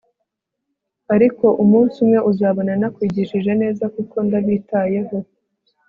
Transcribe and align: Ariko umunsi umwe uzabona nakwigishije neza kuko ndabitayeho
Ariko 1.15 1.45
umunsi 1.63 1.95
umwe 2.03 2.19
uzabona 2.31 2.71
nakwigishije 2.79 3.51
neza 3.61 3.83
kuko 3.95 4.15
ndabitayeho 4.25 5.17